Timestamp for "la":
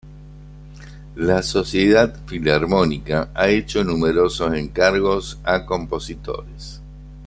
1.17-1.43